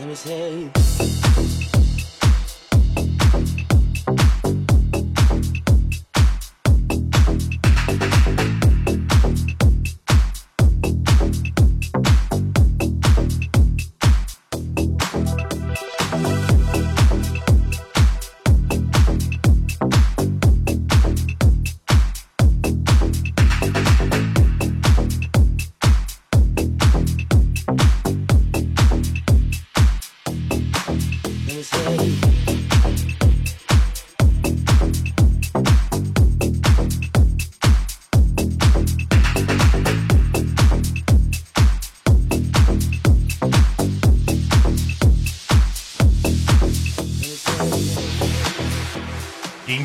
[0.00, 0.70] Let me say.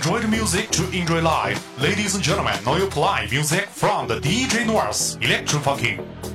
[0.05, 1.81] Enjoy the music to enjoy life.
[1.81, 6.34] Ladies and gentlemen, now you play music from the DJ North Electro.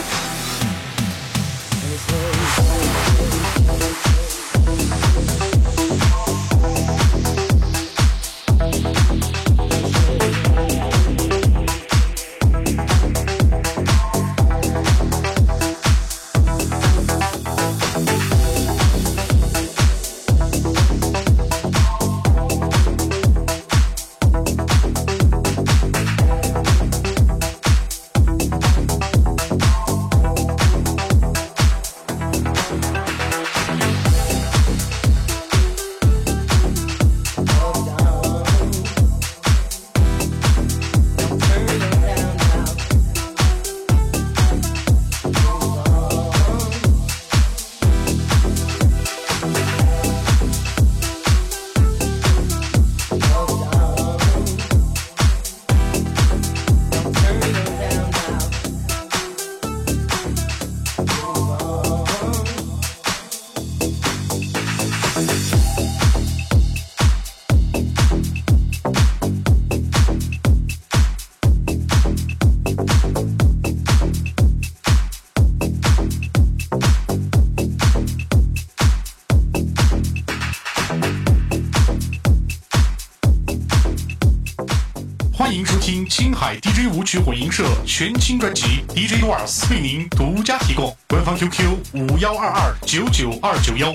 [85.91, 93.93] 青海 DJ 舞曲混音社全新专辑 DJ North 为您独家提供，官方 QQ 五幺二二九九二九幺。